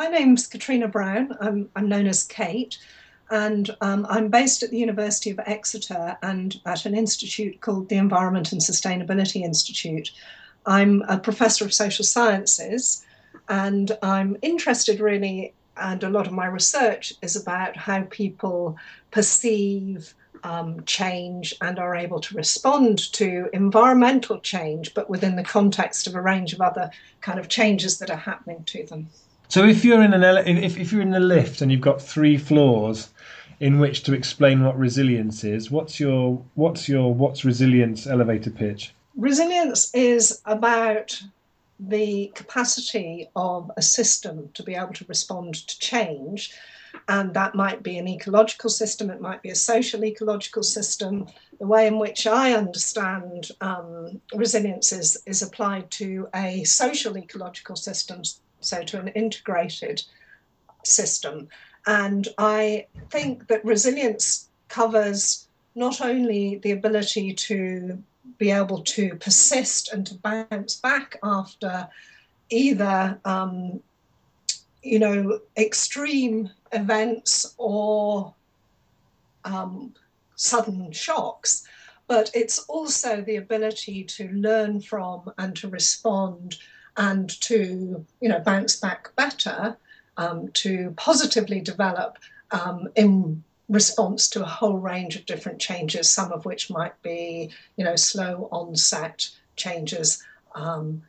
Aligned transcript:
my 0.00 0.06
name's 0.06 0.46
Katrina 0.46 0.88
Brown. 0.88 1.36
I'm, 1.42 1.68
I'm 1.76 1.86
known 1.86 2.06
as 2.06 2.24
Kate, 2.24 2.78
and 3.28 3.68
um, 3.82 4.06
I'm 4.08 4.28
based 4.28 4.62
at 4.62 4.70
the 4.70 4.78
University 4.78 5.28
of 5.28 5.38
Exeter 5.44 6.16
and 6.22 6.58
at 6.64 6.86
an 6.86 6.94
institute 6.94 7.60
called 7.60 7.90
the 7.90 7.98
Environment 7.98 8.50
and 8.50 8.62
Sustainability 8.62 9.42
Institute. 9.42 10.10
I'm 10.64 11.02
a 11.02 11.18
professor 11.18 11.66
of 11.66 11.74
social 11.74 12.02
sciences, 12.02 13.04
and 13.50 13.92
I'm 14.02 14.38
interested 14.40 15.00
really, 15.00 15.52
and 15.76 16.02
a 16.02 16.08
lot 16.08 16.26
of 16.26 16.32
my 16.32 16.46
research 16.46 17.12
is 17.20 17.36
about 17.36 17.76
how 17.76 18.04
people 18.08 18.78
perceive 19.10 20.14
um, 20.44 20.82
change 20.84 21.54
and 21.60 21.78
are 21.78 21.94
able 21.94 22.20
to 22.20 22.34
respond 22.34 23.12
to 23.12 23.50
environmental 23.52 24.40
change, 24.40 24.94
but 24.94 25.10
within 25.10 25.36
the 25.36 25.44
context 25.44 26.06
of 26.06 26.14
a 26.14 26.22
range 26.22 26.54
of 26.54 26.62
other 26.62 26.90
kind 27.20 27.38
of 27.38 27.48
changes 27.48 27.98
that 27.98 28.08
are 28.08 28.16
happening 28.16 28.64
to 28.64 28.86
them. 28.86 29.10
So 29.50 29.66
if 29.66 29.84
you're 29.84 30.00
in 30.00 30.14
an 30.14 30.22
ele- 30.22 30.46
if, 30.46 30.78
if 30.78 30.92
you're 30.92 31.02
in 31.02 31.12
a 31.12 31.18
lift 31.18 31.60
and 31.60 31.72
you've 31.72 31.80
got 31.80 32.00
three 32.00 32.38
floors 32.38 33.08
in 33.58 33.80
which 33.80 34.04
to 34.04 34.14
explain 34.14 34.62
what 34.64 34.78
resilience 34.78 35.42
is, 35.42 35.72
what's 35.72 35.98
your 35.98 36.40
what's 36.54 36.88
your 36.88 37.12
what's 37.12 37.44
resilience 37.44 38.06
elevator 38.06 38.50
pitch? 38.50 38.94
Resilience 39.16 39.92
is 39.92 40.40
about 40.44 41.20
the 41.80 42.30
capacity 42.36 43.28
of 43.34 43.72
a 43.76 43.82
system 43.82 44.50
to 44.54 44.62
be 44.62 44.76
able 44.76 44.94
to 44.94 45.04
respond 45.08 45.54
to 45.66 45.78
change 45.80 46.54
and 47.08 47.34
that 47.34 47.56
might 47.56 47.82
be 47.82 47.98
an 47.98 48.06
ecological 48.06 48.70
system, 48.70 49.10
it 49.10 49.20
might 49.20 49.42
be 49.42 49.50
a 49.50 49.54
social 49.54 50.04
ecological 50.04 50.62
system. 50.62 51.26
The 51.58 51.66
way 51.66 51.86
in 51.86 51.98
which 51.98 52.26
I 52.26 52.52
understand 52.52 53.50
um, 53.60 54.20
resilience 54.34 54.92
is, 54.92 55.20
is 55.26 55.42
applied 55.42 55.90
to 55.92 56.28
a 56.34 56.62
social 56.64 57.16
ecological 57.16 57.76
system, 57.76 58.22
so 58.60 58.82
to 58.82 58.98
an 58.98 59.08
integrated 59.08 60.02
system. 60.84 61.48
And 61.86 62.28
I 62.38 62.86
think 63.10 63.48
that 63.48 63.64
resilience 63.64 64.48
covers 64.68 65.48
not 65.74 66.00
only 66.00 66.56
the 66.56 66.72
ability 66.72 67.32
to 67.32 68.02
be 68.38 68.50
able 68.50 68.82
to 68.82 69.16
persist 69.16 69.92
and 69.92 70.06
to 70.06 70.14
bounce 70.16 70.76
back 70.76 71.18
after 71.22 71.88
either 72.50 73.18
um, 73.24 73.80
you 74.82 74.98
know 74.98 75.40
extreme 75.56 76.50
events 76.72 77.54
or 77.58 78.34
um, 79.44 79.94
sudden 80.36 80.92
shocks, 80.92 81.66
but 82.06 82.30
it's 82.34 82.60
also 82.60 83.20
the 83.22 83.36
ability 83.36 84.04
to 84.04 84.28
learn 84.28 84.80
from 84.80 85.32
and 85.38 85.56
to 85.56 85.68
respond 85.68 86.56
and 86.96 87.28
to 87.42 88.04
you 88.20 88.28
know 88.28 88.40
bounce 88.40 88.76
back 88.76 89.14
better, 89.16 89.76
um, 90.16 90.48
to 90.52 90.92
positively 90.96 91.60
develop 91.60 92.18
um, 92.50 92.88
in 92.96 93.42
response 93.68 94.28
to 94.28 94.42
a 94.42 94.46
whole 94.46 94.78
range 94.78 95.16
of 95.16 95.26
different 95.26 95.60
changes, 95.60 96.10
some 96.10 96.32
of 96.32 96.44
which 96.44 96.70
might 96.70 97.00
be 97.02 97.50
you 97.76 97.84
know 97.84 97.96
slow 97.96 98.48
onset 98.52 99.28
changes. 99.56 100.22
Um, 100.54 101.02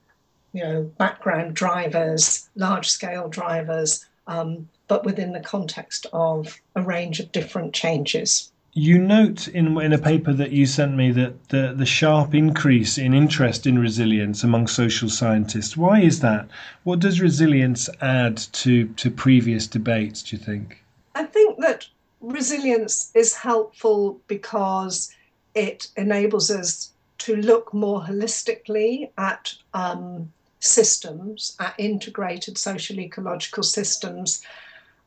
you 0.54 0.64
know, 0.64 0.84
background 0.98 1.54
drivers, 1.54 2.50
large 2.56 2.90
scale 2.90 3.30
drivers, 3.30 4.06
um, 4.28 4.68
but 4.88 5.06
within 5.06 5.32
the 5.32 5.40
context 5.40 6.06
of 6.12 6.60
a 6.76 6.82
range 6.82 7.20
of 7.22 7.32
different 7.32 7.74
changes. 7.74 8.52
You 8.74 8.98
note 9.00 9.50
in, 9.50 9.80
in 9.82 9.92
a 9.92 9.98
paper 9.98 10.32
that 10.34 10.52
you 10.52 10.66
sent 10.66 10.96
me 10.96 11.12
that 11.12 11.50
the, 11.50 11.74
the 11.76 11.86
sharp 11.86 12.34
increase 12.34 12.98
in 12.98 13.14
interest 13.14 13.68
in 13.68 13.78
resilience 13.78 14.44
among 14.44 14.68
social 14.68 15.10
scientists. 15.10 15.76
Why 15.76 16.02
is 16.02 16.22
that? 16.22 16.48
What 16.84 17.00
does 17.00 17.20
resilience 17.20 17.90
add 18.00 18.38
to, 18.38 18.88
to 18.88 19.12
previous 19.12 19.68
debates, 19.68 20.24
do 20.24 20.38
you 20.38 20.42
think? 20.42 20.82
I 21.16 21.26
think 21.26 21.60
that 21.60 21.88
resilience 22.22 23.12
is 23.14 23.36
helpful 23.36 24.22
because 24.28 25.14
it 25.54 25.88
enables 25.98 26.50
us 26.50 26.94
to 27.20 27.36
look 27.36 27.74
more 27.74 28.02
holistically 28.02 29.10
at 29.18 29.54
um, 29.74 30.32
systems, 30.62 31.58
at 31.60 31.76
integrated 31.78 32.58
social 32.58 33.00
ecological 33.00 33.64
systems, 33.64 34.42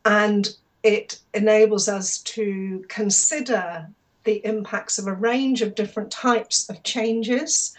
and 0.05 0.55
it 0.85 1.19
enables 1.33 1.89
us 1.89 2.19
to 2.19 2.85
consider 2.89 3.89
the 4.25 4.45
impacts 4.45 4.99
of 4.99 5.07
a 5.07 5.15
range 5.15 5.63
of 5.63 5.75
different 5.75 6.11
types 6.11 6.69
of 6.69 6.83
changes 6.83 7.75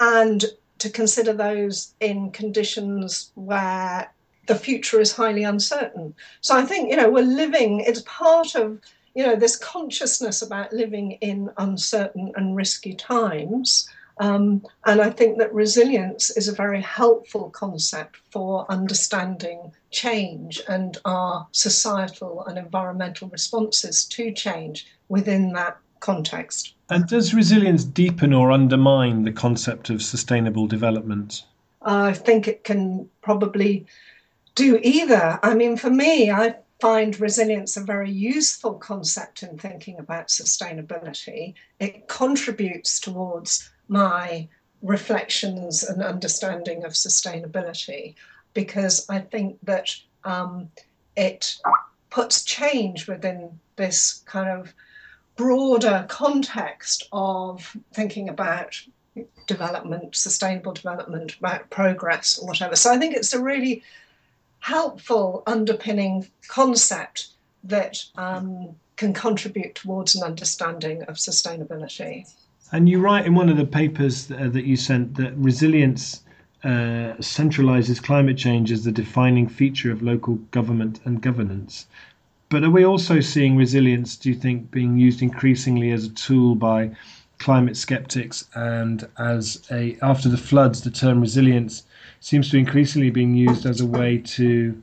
and 0.00 0.44
to 0.78 0.90
consider 0.90 1.32
those 1.32 1.94
in 2.00 2.32
conditions 2.32 3.30
where 3.36 4.12
the 4.48 4.56
future 4.56 5.00
is 5.00 5.12
highly 5.12 5.44
uncertain. 5.44 6.12
So 6.40 6.56
I 6.56 6.64
think, 6.64 6.90
you 6.90 6.96
know, 6.96 7.08
we're 7.08 7.22
living, 7.22 7.80
it's 7.80 8.02
part 8.06 8.56
of, 8.56 8.80
you 9.14 9.24
know, 9.24 9.36
this 9.36 9.56
consciousness 9.56 10.42
about 10.42 10.72
living 10.72 11.12
in 11.20 11.48
uncertain 11.58 12.32
and 12.34 12.56
risky 12.56 12.94
times 12.94 13.88
um, 14.22 14.64
and 14.86 15.00
I 15.00 15.10
think 15.10 15.38
that 15.38 15.52
resilience 15.52 16.30
is 16.30 16.46
a 16.46 16.54
very 16.54 16.80
helpful 16.80 17.50
concept 17.50 18.18
for 18.30 18.64
understanding 18.70 19.72
change 19.90 20.62
and 20.68 20.96
our 21.04 21.48
societal 21.50 22.44
and 22.44 22.56
environmental 22.56 23.28
responses 23.30 24.04
to 24.04 24.30
change 24.30 24.86
within 25.08 25.52
that 25.54 25.76
context. 25.98 26.74
And 26.88 27.04
does 27.08 27.34
resilience 27.34 27.82
deepen 27.82 28.32
or 28.32 28.52
undermine 28.52 29.24
the 29.24 29.32
concept 29.32 29.90
of 29.90 30.00
sustainable 30.00 30.68
development? 30.68 31.42
I 31.82 32.12
think 32.12 32.46
it 32.46 32.62
can 32.62 33.08
probably 33.22 33.86
do 34.54 34.78
either. 34.84 35.40
I 35.42 35.54
mean, 35.56 35.76
for 35.76 35.90
me, 35.90 36.30
I 36.30 36.54
find 36.80 37.18
resilience 37.18 37.76
a 37.76 37.80
very 37.80 38.10
useful 38.12 38.74
concept 38.74 39.42
in 39.42 39.58
thinking 39.58 39.98
about 39.98 40.28
sustainability. 40.28 41.54
It 41.80 42.06
contributes 42.06 43.00
towards 43.00 43.71
my 43.88 44.48
reflections 44.82 45.84
and 45.84 46.02
understanding 46.02 46.84
of 46.84 46.92
sustainability 46.92 48.14
because 48.54 49.08
I 49.08 49.20
think 49.20 49.58
that 49.62 49.94
um, 50.24 50.70
it 51.16 51.56
puts 52.10 52.44
change 52.44 53.06
within 53.06 53.58
this 53.76 54.22
kind 54.26 54.48
of 54.48 54.74
broader 55.36 56.04
context 56.08 57.08
of 57.12 57.74
thinking 57.94 58.28
about 58.28 58.80
development, 59.46 60.14
sustainable 60.14 60.72
development, 60.72 61.36
about 61.38 61.70
progress, 61.70 62.38
or 62.38 62.48
whatever. 62.48 62.76
So 62.76 62.92
I 62.92 62.98
think 62.98 63.14
it's 63.14 63.32
a 63.32 63.42
really 63.42 63.82
helpful 64.60 65.42
underpinning 65.46 66.28
concept 66.48 67.28
that 67.64 68.04
um, 68.16 68.74
can 68.96 69.12
contribute 69.12 69.74
towards 69.74 70.14
an 70.14 70.22
understanding 70.22 71.02
of 71.04 71.16
sustainability. 71.16 72.32
And 72.72 72.88
you 72.88 73.00
write 73.00 73.26
in 73.26 73.34
one 73.34 73.50
of 73.50 73.58
the 73.58 73.66
papers 73.66 74.30
uh, 74.30 74.48
that 74.48 74.64
you 74.64 74.76
sent 74.76 75.14
that 75.16 75.36
resilience 75.36 76.22
uh, 76.64 77.18
centralizes 77.20 78.02
climate 78.02 78.38
change 78.38 78.72
as 78.72 78.84
the 78.84 78.92
defining 78.92 79.46
feature 79.46 79.92
of 79.92 80.02
local 80.02 80.36
government 80.52 81.00
and 81.04 81.20
governance. 81.20 81.86
But 82.48 82.64
are 82.64 82.70
we 82.70 82.84
also 82.84 83.20
seeing 83.20 83.56
resilience, 83.56 84.16
do 84.16 84.30
you 84.30 84.34
think, 84.34 84.70
being 84.70 84.96
used 84.96 85.22
increasingly 85.22 85.90
as 85.90 86.04
a 86.04 86.10
tool 86.10 86.54
by 86.54 86.90
climate 87.38 87.76
skeptics 87.76 88.48
and 88.54 89.08
as 89.18 89.66
a 89.70 89.96
after 90.00 90.28
the 90.28 90.36
floods 90.36 90.82
the 90.82 90.90
term 90.92 91.20
resilience 91.20 91.82
seems 92.20 92.48
to 92.48 92.56
increasingly 92.56 93.10
being 93.10 93.34
used 93.34 93.66
as 93.66 93.80
a 93.80 93.86
way 93.86 94.18
to 94.18 94.80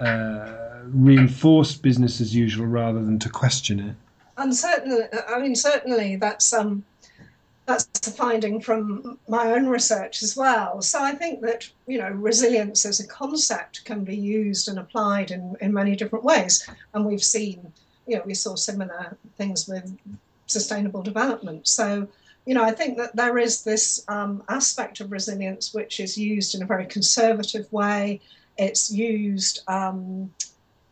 uh, 0.00 0.52
reinforce 0.88 1.74
business 1.74 2.20
as 2.20 2.36
usual 2.36 2.66
rather 2.66 3.02
than 3.02 3.18
to 3.18 3.30
question 3.30 3.80
it 3.80 3.96
and 4.36 4.54
certainly 4.54 5.04
i 5.28 5.38
mean 5.40 5.54
certainly 5.54 6.16
that's 6.16 6.52
um 6.52 6.84
that's 7.66 8.06
a 8.06 8.10
finding 8.10 8.60
from 8.60 9.18
my 9.26 9.52
own 9.52 9.66
research 9.66 10.22
as 10.22 10.36
well. 10.36 10.82
So 10.82 11.02
I 11.02 11.12
think 11.12 11.40
that 11.42 11.68
you 11.86 11.98
know 11.98 12.10
resilience 12.10 12.84
as 12.84 13.00
a 13.00 13.06
concept 13.06 13.84
can 13.84 14.04
be 14.04 14.16
used 14.16 14.68
and 14.68 14.78
applied 14.78 15.30
in, 15.30 15.56
in 15.60 15.72
many 15.72 15.96
different 15.96 16.24
ways, 16.24 16.68
and 16.92 17.04
we've 17.04 17.24
seen 17.24 17.72
you 18.06 18.16
know 18.16 18.22
we 18.26 18.34
saw 18.34 18.54
similar 18.54 19.16
things 19.36 19.66
with 19.66 19.96
sustainable 20.46 21.02
development. 21.02 21.66
So 21.66 22.06
you 22.44 22.54
know 22.54 22.64
I 22.64 22.72
think 22.72 22.98
that 22.98 23.16
there 23.16 23.38
is 23.38 23.64
this 23.64 24.04
um, 24.08 24.42
aspect 24.48 25.00
of 25.00 25.10
resilience 25.10 25.72
which 25.72 26.00
is 26.00 26.18
used 26.18 26.54
in 26.54 26.62
a 26.62 26.66
very 26.66 26.86
conservative 26.86 27.72
way. 27.72 28.20
It's 28.58 28.90
used 28.90 29.60
um, 29.68 30.30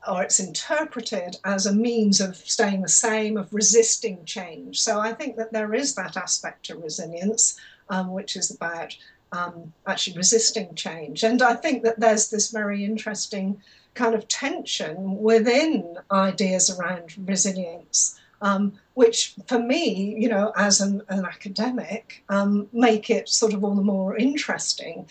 or 0.08 0.22
it's 0.22 0.40
interpreted 0.40 1.36
as 1.44 1.66
a 1.66 1.74
means 1.74 2.20
of 2.20 2.36
staying 2.36 2.82
the 2.82 2.88
same, 2.88 3.36
of 3.36 3.52
resisting 3.52 4.24
change. 4.24 4.80
So 4.80 4.98
I 4.98 5.12
think 5.12 5.36
that 5.36 5.52
there 5.52 5.74
is 5.74 5.94
that 5.94 6.16
aspect 6.16 6.66
to 6.66 6.76
resilience, 6.76 7.58
um, 7.88 8.12
which 8.12 8.36
is 8.36 8.50
about 8.50 8.96
um, 9.32 9.72
actually 9.86 10.16
resisting 10.16 10.74
change. 10.74 11.22
And 11.22 11.40
I 11.40 11.54
think 11.54 11.82
that 11.84 12.00
there's 12.00 12.30
this 12.30 12.50
very 12.50 12.84
interesting 12.84 13.62
kind 13.94 14.14
of 14.14 14.28
tension 14.28 15.22
within 15.22 15.98
ideas 16.10 16.70
around 16.70 17.14
resilience. 17.26 18.18
Um, 18.40 18.72
which 18.94 19.36
for 19.46 19.60
me, 19.60 20.16
you 20.18 20.28
know, 20.28 20.52
as 20.56 20.80
an, 20.80 21.02
an 21.08 21.24
academic, 21.24 22.24
um, 22.28 22.68
make 22.72 23.08
it 23.08 23.28
sort 23.28 23.54
of 23.54 23.62
all 23.62 23.76
the 23.76 23.82
more 23.82 24.16
interesting 24.16 25.06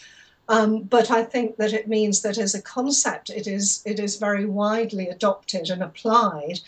Um, 0.50 0.84
but 0.84 1.12
I 1.12 1.24
think 1.24 1.58
that 1.58 1.74
it 1.74 1.88
means 1.88 2.22
that 2.22 2.38
as 2.38 2.54
a 2.54 2.62
concept, 2.62 3.30
it 3.30 3.48
is 3.48 3.82
it 3.86 4.00
is 4.00 4.18
very 4.18 4.46
widely 4.46 5.08
adopted 5.08 5.70
and 5.70 5.82
applied 5.82 6.60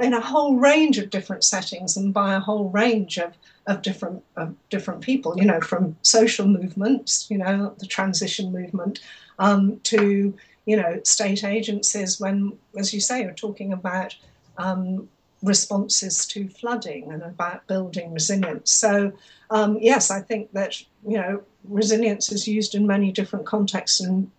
in 0.00 0.14
a 0.14 0.20
whole 0.20 0.56
range 0.56 0.98
of 0.98 1.10
different 1.10 1.44
settings 1.44 1.96
and 1.96 2.12
by 2.12 2.34
a 2.34 2.40
whole 2.40 2.70
range 2.70 3.18
of, 3.18 3.34
of 3.66 3.82
different 3.82 4.24
of 4.36 4.54
different 4.70 5.02
people. 5.02 5.38
You 5.38 5.44
know, 5.44 5.60
from 5.60 5.96
social 6.02 6.46
movements, 6.46 7.30
you 7.30 7.38
know, 7.38 7.74
the 7.78 7.86
transition 7.86 8.52
movement, 8.52 9.00
um, 9.38 9.78
to 9.84 10.34
you 10.66 10.76
know 10.76 11.00
state 11.04 11.44
agencies. 11.44 12.20
When, 12.20 12.58
as 12.76 12.92
you 12.92 13.00
say, 13.00 13.22
you're 13.22 13.32
talking 13.32 13.72
about 13.72 14.16
um, 14.58 15.08
responses 15.42 16.26
to 16.26 16.48
flooding 16.48 17.10
and 17.12 17.22
about 17.22 17.66
building 17.66 18.12
resilience. 18.12 18.70
So, 18.70 19.12
um, 19.50 19.78
yes, 19.80 20.10
I 20.10 20.20
think 20.20 20.52
that 20.52 20.80
you 21.06 21.16
know 21.16 21.42
resilience 21.64 22.32
is 22.32 22.46
used 22.46 22.74
in 22.74 22.86
many 22.86 23.12
different 23.12 23.46
contexts 23.46 24.00
and 24.00 24.30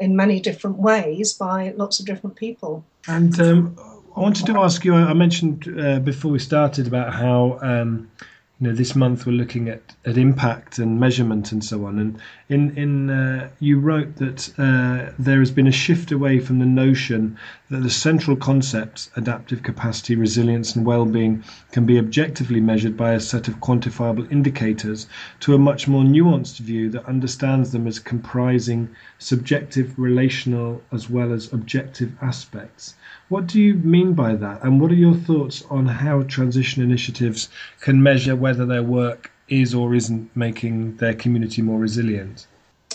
in 0.00 0.16
many 0.16 0.40
different 0.40 0.78
ways 0.78 1.32
by 1.32 1.72
lots 1.76 2.00
of 2.00 2.06
different 2.06 2.36
people. 2.36 2.84
And 3.08 3.38
um, 3.40 3.76
I 4.16 4.20
wanted 4.20 4.46
to 4.46 4.58
ask 4.58 4.84
you. 4.84 4.94
I 4.94 5.12
mentioned 5.12 5.74
uh, 5.78 5.98
before 6.00 6.30
we 6.30 6.38
started 6.38 6.86
about 6.86 7.14
how 7.14 7.58
um, 7.62 8.10
you 8.60 8.68
know 8.68 8.74
this 8.74 8.96
month 8.96 9.26
we're 9.26 9.32
looking 9.32 9.68
at, 9.68 9.82
at 10.06 10.16
impact 10.16 10.78
and 10.78 10.98
measurement 10.98 11.52
and 11.52 11.62
so 11.62 11.84
on 11.84 11.98
and 11.98 12.20
in 12.48 12.76
in 12.76 13.10
uh, 13.10 13.50
you 13.60 13.78
wrote 13.78 14.16
that 14.16 14.48
uh, 14.58 15.12
there 15.18 15.40
has 15.40 15.50
been 15.50 15.66
a 15.66 15.72
shift 15.72 16.10
away 16.10 16.38
from 16.38 16.58
the 16.58 16.64
notion 16.64 17.38
that 17.70 17.82
the 17.82 17.90
central 17.90 18.36
concepts 18.36 19.10
adaptive 19.16 19.62
capacity 19.62 20.14
resilience 20.14 20.76
and 20.76 20.86
well-being 20.86 21.42
can 21.72 21.84
be 21.86 21.98
objectively 21.98 22.60
measured 22.60 22.96
by 22.96 23.12
a 23.12 23.20
set 23.20 23.48
of 23.48 23.60
quantifiable 23.60 24.30
indicators 24.30 25.06
to 25.40 25.54
a 25.54 25.58
much 25.58 25.88
more 25.88 26.04
nuanced 26.04 26.58
view 26.58 26.88
that 26.90 27.04
understands 27.06 27.72
them 27.72 27.86
as 27.86 27.98
comprising 27.98 28.88
subjective 29.18 29.98
relational 29.98 30.82
as 30.92 31.10
well 31.10 31.32
as 31.32 31.52
objective 31.52 32.12
aspects 32.22 32.94
what 33.28 33.48
do 33.48 33.60
you 33.60 33.74
mean 33.74 34.12
by 34.12 34.36
that? 34.36 34.62
And 34.62 34.80
what 34.80 34.92
are 34.92 34.94
your 34.94 35.14
thoughts 35.14 35.64
on 35.68 35.86
how 35.86 36.22
transition 36.22 36.82
initiatives 36.82 37.48
can 37.80 38.00
measure 38.02 38.36
whether 38.36 38.64
their 38.64 38.84
work 38.84 39.32
is 39.48 39.74
or 39.74 39.94
isn't 39.94 40.30
making 40.36 40.96
their 40.98 41.14
community 41.14 41.60
more 41.60 41.78
resilient? 41.80 42.46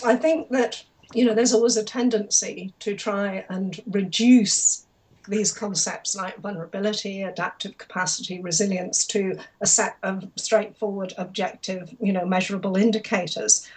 I 0.04 0.16
think 0.16 0.48
that, 0.48 0.84
you 1.14 1.24
know, 1.24 1.34
there's 1.34 1.52
always 1.52 1.76
a 1.76 1.84
tendency 1.84 2.72
to 2.80 2.94
try 2.94 3.44
and 3.48 3.80
reduce 3.86 4.86
these 5.28 5.52
concepts 5.52 6.16
like 6.16 6.38
vulnerability, 6.38 7.22
adaptive 7.22 7.78
capacity, 7.78 8.40
resilience 8.40 9.06
to 9.06 9.38
a 9.60 9.66
set 9.66 9.96
of 10.02 10.28
straightforward, 10.36 11.12
objective, 11.16 11.94
you 12.00 12.12
know, 12.12 12.26
measurable 12.26 12.76
indicators. 12.76 13.68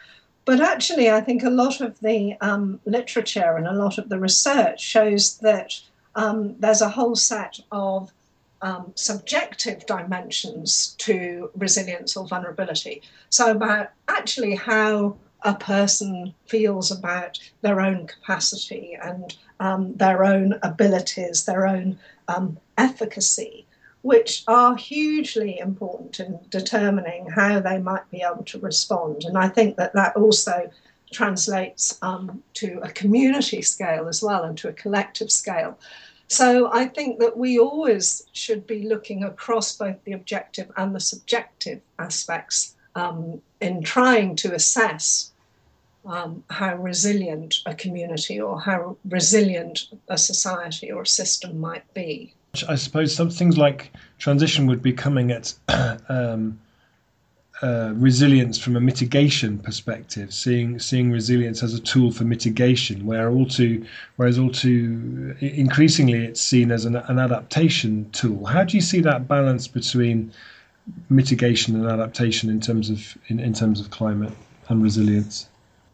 But 0.45 0.61
actually, 0.61 1.09
I 1.09 1.21
think 1.21 1.43
a 1.43 1.49
lot 1.49 1.81
of 1.81 1.99
the 1.99 2.35
um, 2.41 2.79
literature 2.85 3.55
and 3.57 3.67
a 3.67 3.73
lot 3.73 3.97
of 3.97 4.09
the 4.09 4.19
research 4.19 4.81
shows 4.81 5.37
that 5.39 5.79
um, 6.15 6.55
there's 6.59 6.81
a 6.81 6.89
whole 6.89 7.15
set 7.15 7.59
of 7.71 8.11
um, 8.61 8.91
subjective 8.95 9.85
dimensions 9.85 10.95
to 10.99 11.51
resilience 11.55 12.15
or 12.15 12.27
vulnerability. 12.27 13.01
So, 13.29 13.51
about 13.51 13.89
actually 14.07 14.55
how 14.55 15.17
a 15.45 15.53
person 15.53 16.33
feels 16.47 16.91
about 16.91 17.39
their 17.61 17.79
own 17.79 18.07
capacity 18.07 18.97
and 19.01 19.37
um, 19.59 19.93
their 19.95 20.25
own 20.25 20.59
abilities, 20.63 21.45
their 21.45 21.67
own 21.67 21.97
um, 22.27 22.57
efficacy, 22.77 23.65
which 24.01 24.43
are 24.47 24.75
hugely 24.75 25.59
important 25.59 26.19
in 26.19 26.39
determining 26.49 27.27
how 27.27 27.59
they 27.59 27.77
might 27.77 28.09
be 28.09 28.23
able 28.23 28.43
to 28.43 28.59
respond. 28.59 29.23
And 29.23 29.37
I 29.37 29.47
think 29.47 29.77
that 29.77 29.93
that 29.93 30.15
also 30.17 30.69
translates 31.13 31.97
um, 32.01 32.43
to 32.55 32.79
a 32.81 32.89
community 32.89 33.61
scale 33.61 34.07
as 34.07 34.23
well 34.23 34.43
and 34.43 34.57
to 34.57 34.69
a 34.69 34.73
collective 34.73 35.31
scale. 35.31 35.77
So 36.27 36.71
I 36.73 36.85
think 36.85 37.19
that 37.19 37.37
we 37.37 37.59
always 37.59 38.23
should 38.33 38.65
be 38.65 38.81
looking 38.81 39.23
across 39.23 39.77
both 39.77 40.03
the 40.05 40.13
objective 40.13 40.71
and 40.75 40.95
the 40.95 40.99
subjective 40.99 41.81
aspects 41.99 42.75
um, 42.95 43.41
in 43.61 43.83
trying 43.83 44.35
to 44.37 44.55
assess 44.55 45.31
um, 46.05 46.43
how 46.49 46.75
resilient 46.75 47.55
a 47.65 47.73
community 47.73 48.39
or 48.39 48.59
how 48.59 48.97
resilient 49.09 49.85
a 50.07 50.17
society 50.17 50.91
or 50.91 51.01
a 51.01 51.07
system 51.07 51.59
might 51.59 51.91
be. 51.93 52.33
I 52.69 52.75
suppose 52.75 53.13
some 53.13 53.29
things 53.29 53.57
like 53.57 53.91
transition 54.17 54.65
would 54.67 54.81
be 54.81 54.93
coming 54.93 55.31
at 55.31 55.53
um, 56.09 56.59
uh, 57.61 57.93
resilience 57.95 58.57
from 58.57 58.75
a 58.75 58.81
mitigation 58.81 59.57
perspective, 59.59 60.33
seeing 60.33 60.77
seeing 60.79 61.11
resilience 61.11 61.63
as 61.63 61.73
a 61.73 61.79
tool 61.79 62.11
for 62.11 62.23
mitigation, 62.23 63.05
where 63.05 63.29
all 63.29 63.45
too 63.45 63.85
whereas 64.17 64.37
all 64.37 64.51
too 64.51 65.35
increasingly 65.39 66.25
it's 66.25 66.41
seen 66.41 66.71
as 66.71 66.85
an, 66.85 66.95
an 66.95 67.19
adaptation 67.19 68.09
tool. 68.11 68.45
How 68.45 68.63
do 68.63 68.75
you 68.75 68.81
see 68.81 69.01
that 69.01 69.27
balance 69.27 69.67
between 69.67 70.31
mitigation 71.09 71.75
and 71.75 71.85
adaptation 71.85 72.49
in 72.49 72.59
terms 72.59 72.89
of 72.89 73.17
in, 73.27 73.39
in 73.39 73.53
terms 73.53 73.79
of 73.79 73.89
climate 73.89 74.33
and 74.69 74.83
resilience? 74.83 75.47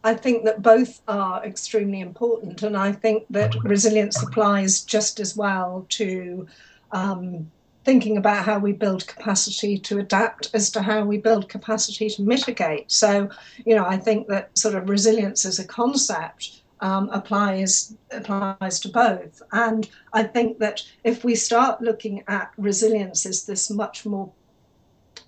I 0.04 0.14
think 0.14 0.44
that 0.44 0.62
both 0.62 1.00
are 1.06 1.44
extremely 1.44 2.00
important, 2.00 2.62
and 2.62 2.76
I 2.76 2.92
think 2.92 3.24
that 3.30 3.54
resilience 3.62 4.20
applies 4.22 4.82
just 4.82 5.20
as 5.20 5.36
well 5.36 5.86
to 5.90 6.46
um, 6.90 7.50
thinking 7.84 8.16
about 8.16 8.44
how 8.44 8.58
we 8.58 8.72
build 8.72 9.06
capacity 9.06 9.78
to 9.78 9.98
adapt 9.98 10.50
as 10.54 10.70
to 10.70 10.82
how 10.82 11.04
we 11.04 11.18
build 11.18 11.48
capacity 11.48 12.08
to 12.10 12.22
mitigate. 12.22 12.90
So, 12.90 13.28
you 13.64 13.74
know, 13.74 13.84
I 13.84 13.96
think 13.96 14.28
that 14.28 14.56
sort 14.56 14.74
of 14.74 14.88
resilience 14.88 15.44
as 15.44 15.58
a 15.58 15.66
concept 15.66 16.62
um, 16.80 17.08
applies 17.10 17.94
applies 18.10 18.80
to 18.80 18.88
both. 18.88 19.40
And 19.52 19.88
I 20.12 20.24
think 20.24 20.58
that 20.58 20.82
if 21.04 21.24
we 21.24 21.34
start 21.34 21.80
looking 21.80 22.24
at 22.26 22.52
resilience 22.56 23.24
as 23.24 23.46
this 23.46 23.70
much 23.70 24.04
more 24.04 24.32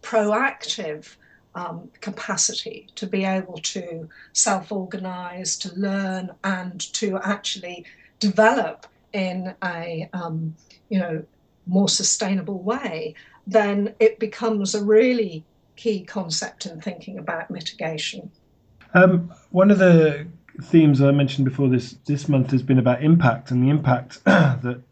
proactive 0.03 1.17
um, 1.55 1.91
capacity 2.01 2.89
to 2.97 3.07
be 3.07 3.25
able 3.25 3.59
to 3.59 4.09
self-organize, 4.33 5.57
to 5.59 5.75
learn, 5.75 6.31
and 6.43 6.81
to 6.95 7.19
actually 7.19 7.85
develop 8.19 8.87
in 9.13 9.55
a 9.63 10.09
um, 10.13 10.55
you 10.89 10.99
know 10.99 11.25
more 11.67 11.89
sustainable 11.89 12.63
way, 12.63 13.15
then 13.47 13.95
it 14.01 14.19
becomes 14.19 14.75
a 14.75 14.85
really 14.85 15.45
key 15.77 16.05
concept 16.05 16.67
in 16.67 16.81
thinking 16.81 17.19
about 17.19 17.51
mitigation. 17.51 18.31
Um, 18.93 19.33
one 19.51 19.71
of 19.71 19.79
the 19.79 20.27
themes 20.63 21.01
I 21.03 21.11
mentioned 21.11 21.45
before 21.45 21.69
this 21.69 21.97
this 22.05 22.29
month 22.29 22.51
has 22.51 22.63
been 22.63 22.79
about 22.79 23.03
impact 23.03 23.51
and 23.51 23.63
the 23.63 23.71
impact 23.71 24.23
that 24.25 24.83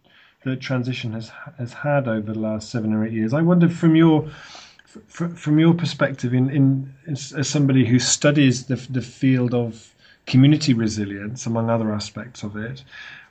that 0.45 0.61
transition 0.61 1.13
has 1.13 1.31
has 1.59 1.73
had 1.73 2.09
over 2.09 2.33
the 2.33 2.39
last 2.39 2.71
seven 2.71 2.93
or 2.93 3.07
eight 3.07 3.13
years. 3.13 3.33
I 3.33 3.43
wonder 3.43 3.69
from 3.69 3.95
your 3.95 4.29
from 5.09 5.59
your 5.59 5.75
perspective, 5.75 6.35
in, 6.35 6.51
in 6.51 6.95
as 7.07 7.49
somebody 7.49 7.85
who 7.85 7.99
studies 7.99 8.67
the 8.67 8.77
the 8.77 9.03
field 9.03 9.55
of 9.55 9.95
community 10.27 10.75
resilience, 10.75 11.47
among 11.47 11.71
other 11.71 11.93
aspects 11.93 12.43
of 12.43 12.57
it, 12.57 12.85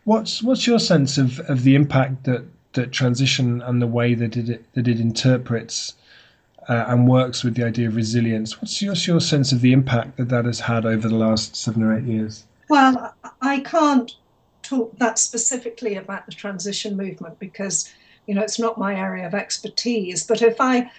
what's 0.03 0.41
what's 0.43 0.67
your 0.67 0.79
sense 0.79 1.17
of, 1.17 1.39
of 1.41 1.63
the 1.63 1.75
impact 1.75 2.23
that 2.23 2.43
that 2.73 2.91
transition 2.91 3.61
and 3.61 3.81
the 3.81 3.87
way 3.87 4.13
that 4.13 4.37
it 4.37 4.65
that 4.73 4.87
it 4.87 4.99
interprets 4.99 5.93
uh, 6.69 6.85
and 6.87 7.07
works 7.07 7.43
with 7.43 7.55
the 7.55 7.63
idea 7.63 7.87
of 7.87 7.95
resilience. 7.95 8.61
What's 8.61 8.81
your, 8.81 8.93
your 8.93 9.19
sense 9.19 9.51
of 9.51 9.61
the 9.61 9.73
impact 9.73 10.17
that 10.17 10.29
that 10.29 10.45
has 10.45 10.59
had 10.59 10.85
over 10.85 11.07
the 11.07 11.15
last 11.15 11.55
seven 11.55 11.83
or 11.83 11.97
eight 11.97 12.05
years? 12.05 12.45
Well, 12.69 13.13
I 13.41 13.59
can't 13.61 14.15
talk 14.63 14.97
that 14.99 15.19
specifically 15.19 15.95
about 15.95 16.25
the 16.25 16.31
transition 16.31 16.95
movement 16.95 17.39
because 17.39 17.91
you 18.27 18.35
know 18.35 18.41
it's 18.41 18.59
not 18.59 18.77
my 18.77 18.95
area 18.95 19.25
of 19.25 19.33
expertise. 19.33 20.23
But 20.23 20.41
if 20.41 20.61
I 20.61 20.89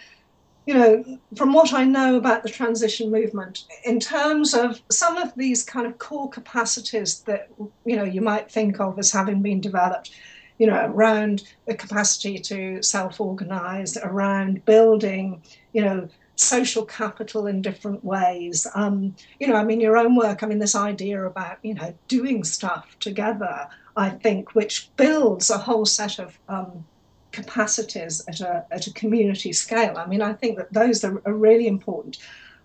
you 0.66 0.75
know, 0.75 1.19
from 1.37 1.52
what 1.52 1.73
I 1.73 1.85
know 1.85 2.16
about 2.16 2.42
the 2.42 2.49
transition 2.49 3.11
movement, 3.11 3.64
in 3.85 3.99
terms 3.99 4.54
of 4.54 4.81
some 4.90 5.16
of 5.16 5.35
these 5.35 5.64
kind 5.64 5.87
of 5.87 5.99
core 5.99 6.31
capacities 6.31 7.21
that 7.21 7.49
you 7.85 7.97
know 7.97 8.04
you 8.04 8.21
might 8.21 8.50
think 8.50 8.81
of 8.81 8.99
as 8.99 9.11
having 9.11 9.42
been 9.42 9.61
developed, 9.61 10.12
you 10.59 10.66
know, 10.66 10.87
around 10.87 11.42
the 11.66 11.75
capacity 11.75 12.38
to 12.38 12.83
self-organize, 12.83 13.97
around 13.97 14.64
building, 14.64 15.42
you 15.73 15.83
know, 15.83 16.09
social 16.37 16.85
capital 16.85 17.47
in 17.47 17.62
different 17.62 18.04
ways. 18.04 18.66
Um, 18.75 19.14
you 19.40 19.49
know, 19.49 19.54
I 19.54 19.64
mean, 19.64 19.81
your 19.81 19.97
own 19.97 20.16
work, 20.16 20.42
I 20.42 20.47
mean, 20.47 20.59
this 20.59 20.75
idea 20.75 21.25
about, 21.25 21.59
you 21.62 21.75
know, 21.75 21.95
doing 22.09 22.45
stuff 22.45 22.97
together, 23.00 23.69
I 23.97 24.11
think, 24.11 24.54
which 24.54 24.90
builds 24.97 25.50
a 25.50 25.59
whole 25.59 25.87
set 25.87 26.19
of 26.19 26.38
um, 26.49 26.85
capacities 27.32 28.22
at 28.28 28.40
a, 28.40 28.64
at 28.70 28.86
a 28.86 28.92
community 28.92 29.52
scale. 29.52 29.96
I 29.96 30.06
mean, 30.06 30.22
I 30.22 30.32
think 30.32 30.58
that 30.58 30.72
those 30.72 31.02
are, 31.04 31.20
are 31.24 31.34
really 31.34 31.66
important. 31.66 32.18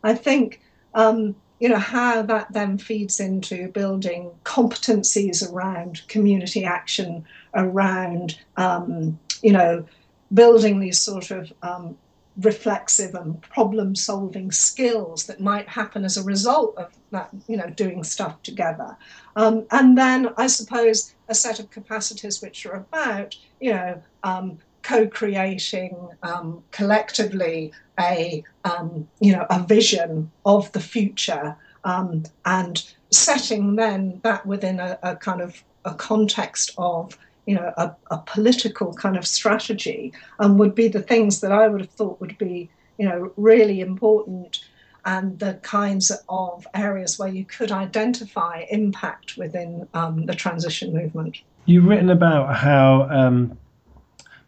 I 0.04 0.14
think 0.14 0.62
um, 0.94 1.36
you 1.60 1.70
know 1.70 1.78
how 1.78 2.22
that 2.22 2.52
then 2.54 2.78
feeds 2.78 3.20
into 3.20 3.70
building 3.70 4.32
competencies 4.44 5.52
around 5.52 6.08
community 6.08 6.64
action 6.64 7.26
around 7.56 8.38
um, 8.58 9.20
you 9.42 9.52
know 9.52 9.86
building 10.34 10.80
these 10.80 11.00
sort 11.00 11.32
of 11.32 11.52
um, 11.64 11.98
reflexive 12.38 13.16
and 13.16 13.42
problem 13.42 13.96
solving 13.96 14.52
skills 14.52 15.26
that 15.26 15.40
might 15.40 15.68
happen 15.68 16.06
as 16.06 16.18
a 16.18 16.24
result 16.24 16.78
of 16.78 16.92
that 17.12 17.30
you 17.48 17.58
know 17.58 17.70
doing 17.70 18.04
stuff 18.04 18.42
together. 18.44 18.98
Um, 19.36 19.66
and 19.72 19.98
then 19.98 20.30
i 20.38 20.48
suppose 20.48 21.14
a 21.28 21.36
set 21.36 21.60
of 21.60 21.70
capacities 21.70 22.42
which 22.42 22.66
are 22.66 22.74
about 22.74 23.36
you 23.60 23.72
know 23.72 24.02
um, 24.24 24.58
co-creating 24.84 25.96
um, 26.24 26.64
collectively 26.72 27.72
a 28.00 28.44
um, 28.64 29.08
you 29.20 29.32
know 29.34 29.46
a 29.50 29.62
vision 29.64 30.32
of 30.46 30.72
the 30.72 30.80
future 30.80 31.56
um, 31.84 32.24
and 32.46 32.94
setting 33.12 33.76
then 33.76 34.20
that 34.24 34.46
within 34.46 34.80
a, 34.80 34.98
a, 35.04 35.16
kind 35.16 35.42
of 35.42 35.64
a 35.86 35.94
context 35.94 36.72
of 36.78 37.18
you 37.46 37.56
know 37.56 37.74
a, 37.78 37.96
a 38.12 38.18
political 38.20 38.94
kind 38.94 39.18
of 39.18 39.28
strategy 39.28 40.14
um, 40.40 40.58
would 40.58 40.76
be 40.76 40.88
the 40.88 41.02
things 41.02 41.42
that 41.42 41.52
I 41.52 41.68
would 41.68 41.82
have 41.82 41.92
thought 41.92 42.22
would 42.22 42.38
be 42.38 42.70
you 42.98 43.08
know 43.08 43.32
really 43.36 43.82
important 43.82 44.64
and 45.08 45.40
the 45.40 45.54
kinds 45.64 46.12
of 46.28 46.68
areas 46.74 47.18
where 47.18 47.30
you 47.30 47.46
could 47.46 47.72
identify 47.72 48.66
impact 48.70 49.38
within 49.38 49.88
um, 49.94 50.26
the 50.26 50.36
transition 50.36 50.94
movement. 50.94 51.38
You've 51.66 51.86
written 51.86 52.10
about 52.10 52.56
how 52.58 53.08
um, 53.10 53.58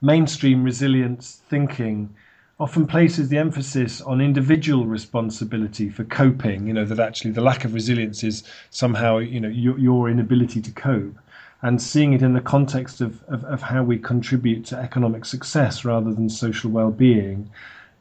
mainstream 0.01 0.63
resilience 0.63 1.41
thinking 1.49 2.13
often 2.59 2.85
places 2.85 3.29
the 3.29 3.37
emphasis 3.37 4.01
on 4.01 4.19
individual 4.19 4.85
responsibility 4.85 5.89
for 5.89 6.03
coping. 6.03 6.67
You 6.67 6.73
know 6.73 6.85
that 6.85 6.99
actually 6.99 7.31
the 7.31 7.41
lack 7.41 7.63
of 7.63 7.73
resilience 7.73 8.21
is 8.21 8.43
somehow 8.69 9.19
you 9.19 9.39
know 9.39 9.47
your, 9.47 9.79
your 9.79 10.09
inability 10.09 10.61
to 10.61 10.71
cope, 10.71 11.15
and 11.61 11.81
seeing 11.81 12.11
it 12.11 12.21
in 12.21 12.33
the 12.33 12.41
context 12.41 12.99
of, 12.99 13.23
of, 13.29 13.45
of 13.45 13.61
how 13.61 13.81
we 13.83 13.97
contribute 13.97 14.65
to 14.65 14.75
economic 14.77 15.23
success 15.23 15.85
rather 15.85 16.13
than 16.13 16.29
social 16.29 16.69
well-being 16.69 17.49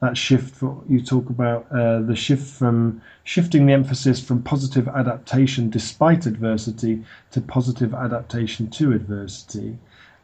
that 0.00 0.16
shift 0.16 0.62
you 0.88 1.02
talk 1.02 1.28
about 1.28 1.66
uh, 1.72 2.00
the 2.00 2.14
shift 2.14 2.46
from 2.46 3.02
shifting 3.24 3.66
the 3.66 3.72
emphasis 3.72 4.24
from 4.24 4.42
positive 4.42 4.86
adaptation 4.88 5.70
despite 5.70 6.26
adversity 6.26 7.04
to 7.32 7.40
positive 7.40 7.94
adaptation 7.94 8.70
to 8.70 8.92
adversity. 8.92 9.76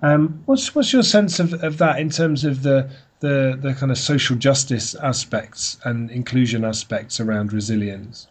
Um, 0.03 0.43
what's 0.47 0.75
what's 0.75 0.93
your 0.93 1.03
sense 1.03 1.41
of, 1.41 1.55
of 1.65 1.79
that 1.79 1.99
in 1.99 2.11
terms 2.11 2.45
of 2.45 2.63
the, 2.63 2.89
the 3.21 3.59
the 3.61 3.75
kind 3.75 3.91
of 3.91 3.99
social 3.99 4.37
justice 4.37 4.95
aspects 4.95 5.79
and 5.85 6.11
inclusion 6.11 6.65
aspects 6.65 7.19
around 7.21 7.53
resilience? 7.53 8.29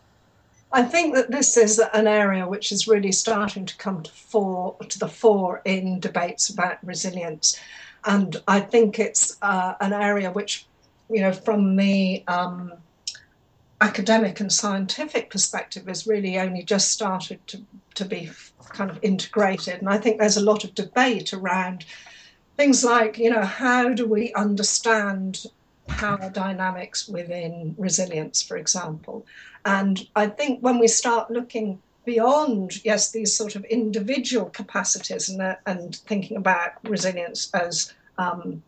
I 0.72 0.82
think 0.82 1.14
that 1.14 1.30
this 1.30 1.56
is 1.56 1.80
an 1.94 2.08
area 2.08 2.48
which 2.48 2.72
is 2.72 2.88
really 2.88 3.12
starting 3.12 3.66
to 3.68 3.78
come 3.78 4.02
to, 4.02 4.12
fore, 4.12 4.76
to 4.90 4.98
the 4.98 5.08
fore 5.08 5.62
in 5.66 6.00
debates 6.00 6.50
about 6.50 6.84
resilience. 6.84 7.60
And 8.06 8.42
I 8.48 8.60
think 8.60 8.98
it's 8.98 9.38
uh, 9.44 9.76
an 9.80 9.94
area 9.94 10.32
which 10.32 10.66
you 11.10 11.22
know, 11.22 11.34
from 11.34 11.76
the 11.76 12.24
um, 12.28 12.74
academic 13.82 14.40
and 14.40 14.52
scientific 14.52 15.30
perspective, 15.30 15.88
has 15.88 16.08
really 16.08 16.40
only 16.40 16.64
just 16.64 16.92
started 16.92 17.46
to, 17.48 17.62
to 17.96 18.06
be 18.06 18.30
kind 18.70 18.90
of 18.90 19.00
integrated. 19.02 19.80
And 19.80 19.90
I 19.90 19.98
think 19.98 20.20
there's 20.20 20.38
a 20.38 20.44
lot 20.44 20.64
of 20.64 20.74
debate 20.76 21.34
around 21.34 21.86
things 22.58 22.84
like, 22.84 23.18
you 23.18 23.30
know, 23.30 23.44
how 23.44 23.94
do 23.94 24.08
we 24.08 24.34
understand 24.34 25.46
power 25.88 26.30
dynamics 26.30 27.08
within 27.08 27.76
resilience, 27.78 28.42
for 28.42 28.58
example? 28.58 29.26
And 29.66 30.08
I 30.16 30.28
think 30.28 30.60
when 30.62 30.80
we 30.80 30.88
start 30.88 31.32
looking 31.32 31.82
beyond, 32.06 32.84
yes, 32.84 33.12
these 33.12 33.34
sort 33.34 33.56
of 33.56 33.64
individual 33.66 34.48
capacities 34.48 35.30
and, 35.30 35.58
and 35.66 35.96
thinking 35.96 36.38
about 36.38 36.72
resilience 36.84 37.50
as 37.54 37.94
um, 38.18 38.62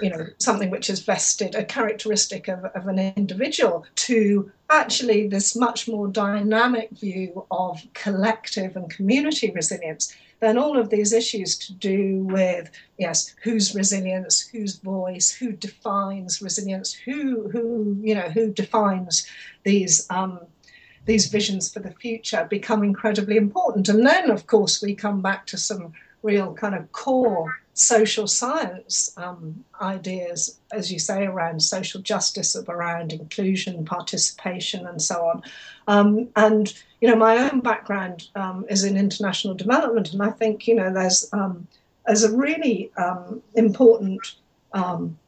you 0.00 0.10
know 0.10 0.26
something 0.38 0.70
which 0.70 0.90
is 0.90 1.00
vested 1.00 1.54
a 1.54 1.64
characteristic 1.64 2.48
of, 2.48 2.64
of 2.64 2.86
an 2.86 2.98
individual 3.16 3.84
to 3.94 4.50
actually 4.70 5.26
this 5.26 5.56
much 5.56 5.88
more 5.88 6.08
dynamic 6.08 6.90
view 6.90 7.46
of 7.50 7.82
collective 7.94 8.76
and 8.76 8.90
community 8.90 9.50
resilience 9.50 10.14
then 10.40 10.56
all 10.56 10.78
of 10.78 10.88
these 10.90 11.12
issues 11.12 11.56
to 11.56 11.72
do 11.74 12.22
with 12.24 12.70
yes 12.98 13.34
whose 13.42 13.74
resilience 13.74 14.40
whose 14.48 14.76
voice 14.76 15.30
who 15.30 15.52
defines 15.52 16.40
resilience 16.40 16.92
who 16.92 17.48
who 17.50 17.96
you 18.00 18.14
know 18.14 18.28
who 18.30 18.52
defines 18.52 19.26
these 19.64 20.06
um, 20.10 20.40
these 21.06 21.26
visions 21.26 21.72
for 21.72 21.80
the 21.80 21.90
future 21.92 22.46
become 22.48 22.84
incredibly 22.84 23.36
important. 23.36 23.88
And 23.88 24.06
then 24.06 24.30
of 24.30 24.46
course 24.46 24.82
we 24.82 24.94
come 24.94 25.20
back 25.20 25.46
to 25.46 25.58
some 25.58 25.92
real 26.22 26.52
kind 26.54 26.74
of 26.74 26.90
core 26.92 27.60
social 27.80 28.26
science 28.26 29.12
um, 29.16 29.64
ideas, 29.80 30.60
as 30.72 30.92
you 30.92 30.98
say, 30.98 31.24
around 31.24 31.62
social 31.62 32.00
justice, 32.00 32.54
around 32.68 33.12
inclusion, 33.12 33.84
participation, 33.84 34.86
and 34.86 35.00
so 35.00 35.24
on. 35.24 35.42
Um, 35.88 36.28
and 36.36 36.72
you 37.00 37.08
know, 37.08 37.16
my 37.16 37.38
own 37.38 37.60
background 37.60 38.28
um, 38.34 38.66
is 38.68 38.84
in 38.84 38.96
international 38.96 39.54
development, 39.54 40.12
and 40.12 40.22
I 40.22 40.30
think 40.30 40.66
you 40.66 40.74
know 40.74 40.92
there's 40.92 41.28
um, 41.32 41.66
there's 42.06 42.24
a 42.24 42.36
really 42.36 42.90
um, 42.96 43.42
important 43.54 44.34
um, 44.72 45.18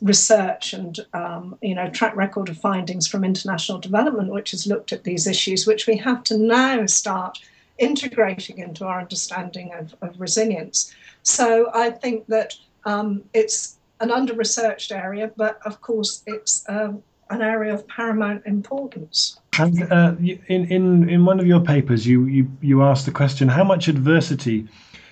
research 0.00 0.72
and 0.72 0.98
um, 1.12 1.58
you 1.60 1.74
know 1.74 1.90
track 1.90 2.16
record 2.16 2.48
of 2.48 2.56
findings 2.56 3.06
from 3.06 3.24
international 3.24 3.78
development, 3.78 4.32
which 4.32 4.52
has 4.52 4.66
looked 4.66 4.92
at 4.92 5.04
these 5.04 5.26
issues, 5.26 5.66
which 5.66 5.86
we 5.86 5.96
have 5.96 6.24
to 6.24 6.38
now 6.38 6.86
start 6.86 7.38
integrating 7.78 8.58
into 8.58 8.84
our 8.84 9.00
understanding 9.00 9.72
of, 9.74 9.94
of 10.02 10.20
resilience. 10.20 10.94
So 11.22 11.70
I 11.74 11.90
think 11.90 12.26
that 12.26 12.56
um, 12.84 13.22
it's 13.34 13.76
an 14.00 14.10
under 14.10 14.34
researched 14.34 14.92
area, 14.92 15.30
but 15.36 15.60
of 15.64 15.80
course 15.80 16.22
it's 16.26 16.64
um, 16.68 17.02
an 17.30 17.42
area 17.42 17.74
of 17.74 17.86
paramount 17.88 18.46
importance. 18.46 19.38
And 19.58 19.92
uh, 19.92 20.14
in, 20.18 20.66
in, 20.70 21.08
in 21.08 21.24
one 21.24 21.40
of 21.40 21.46
your 21.46 21.60
papers, 21.60 22.06
you, 22.06 22.26
you, 22.26 22.50
you 22.60 22.82
asked 22.82 23.06
the 23.06 23.12
question 23.12 23.48
how 23.48 23.64
much 23.64 23.88
adversity 23.88 24.68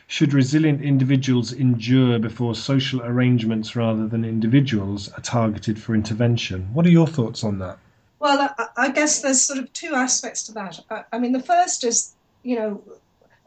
should 0.09 0.33
resilient 0.33 0.83
individuals 0.83 1.53
endure 1.53 2.19
before 2.19 2.55
social 2.55 3.03
arrangements 3.03 3.75
rather 3.75 4.07
than 4.07 4.25
individuals 4.25 5.13
are 5.15 5.21
targeted 5.21 5.81
for 5.81 5.95
intervention? 5.95 6.69
What 6.73 6.87
are 6.87 6.91
your 6.91 7.09
thoughts 7.09 7.43
on 7.43 7.59
that? 7.59 7.79
Well, 8.21 8.55
I, 8.57 8.67
I 8.77 8.91
guess 8.93 9.21
there's 9.21 9.43
sort 9.43 9.59
of 9.59 9.73
two 9.73 9.95
aspects 9.95 10.45
to 10.45 10.53
that. 10.53 10.81
I, 10.91 11.05
I 11.13 11.19
mean, 11.19 11.33
the 11.33 11.43
first 11.43 11.85
is, 11.85 12.15
you 12.47 12.57
know, 12.57 12.83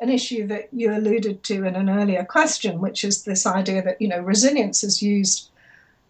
an 0.01 0.09
issue 0.09 0.47
that 0.47 0.69
you 0.71 0.93
alluded 0.93 1.43
to 1.43 1.65
in 1.65 1.75
an 1.75 1.89
earlier 1.89 2.23
question, 2.23 2.79
which 2.79 3.03
is 3.03 3.23
this 3.23 3.45
idea 3.45 3.81
that 3.83 4.01
you 4.01 4.07
know 4.07 4.19
resilience 4.19 4.83
is 4.83 5.01
used 5.01 5.49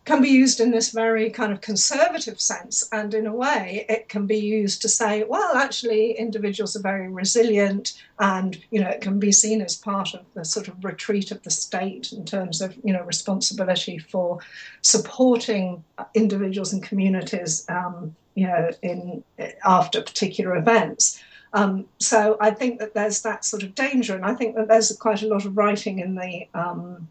can 0.06 0.22
be 0.24 0.30
used 0.30 0.60
in 0.60 0.72
this 0.72 0.90
very 0.90 1.30
kind 1.30 1.54
of 1.54 1.62
conservative 1.62 2.42
sense, 2.42 2.90
and 2.92 3.14
in 3.14 3.28
a 3.28 3.34
way, 3.34 3.86
it 3.88 4.10
can 4.10 4.26
be 4.26 4.40
used 4.40 4.82
to 4.82 4.90
say, 4.90 5.24
well, 5.24 5.56
actually, 5.56 6.14
individuals 6.14 6.76
are 6.76 6.82
very 6.82 7.08
resilient, 7.10 8.02
and 8.18 8.58
you 8.72 8.82
know 8.82 8.90
it 8.90 9.02
can 9.02 9.20
be 9.20 9.32
seen 9.32 9.62
as 9.62 9.76
part 9.76 10.16
of 10.16 10.22
the 10.34 10.44
sort 10.44 10.68
of 10.68 10.84
retreat 10.84 11.30
of 11.30 11.44
the 11.44 11.52
state 11.52 12.12
in 12.12 12.26
terms 12.26 12.60
of 12.60 12.76
you 12.84 12.94
know 12.94 13.04
responsibility 13.04 14.00
for 14.00 14.40
supporting 14.82 15.84
individuals 16.16 16.74
and 16.74 16.82
communities, 16.82 17.66
um, 17.70 18.16
you 18.34 18.48
know, 18.48 18.72
in 18.82 19.24
after 19.64 20.02
particular 20.02 20.56
events. 20.56 21.22
Um, 21.54 21.86
so 21.98 22.38
I 22.40 22.52
think 22.52 22.80
that 22.80 22.94
there's 22.94 23.22
that 23.24 23.44
sort 23.44 23.64
of 23.64 23.74
danger, 23.74 24.16
and 24.16 24.26
I 24.26 24.36
think 24.36 24.56
that 24.56 24.68
there's 24.68 24.96
quite 24.98 25.24
a 25.24 25.28
lot 25.28 25.46
of 25.46 25.58
writing 25.58 26.00
in 26.00 26.16
the 26.16 26.48
um, 26.54 27.08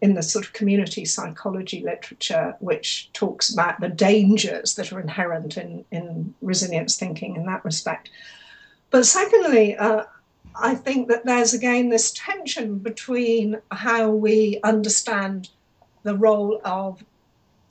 in 0.00 0.14
the 0.14 0.22
sort 0.22 0.44
of 0.44 0.52
community 0.52 1.04
psychology 1.04 1.82
literature 1.82 2.56
which 2.60 3.10
talks 3.12 3.52
about 3.52 3.80
the 3.80 3.88
dangers 3.88 4.74
that 4.74 4.92
are 4.92 5.00
inherent 5.00 5.58
in, 5.58 5.84
in 5.90 6.34
resilience 6.40 6.96
thinking 6.96 7.36
in 7.36 7.44
that 7.44 7.62
respect. 7.64 8.08
But 8.90 9.04
secondly, 9.04 9.76
uh, 9.76 10.04
I 10.56 10.74
think 10.74 11.08
that 11.08 11.24
there's 11.24 11.54
again 11.54 11.90
this 11.90 12.12
tension 12.12 12.78
between 12.78 13.60
how 13.70 14.10
we 14.10 14.58
understand 14.64 15.50
the 16.02 16.16
role 16.16 16.60
of, 16.64 17.04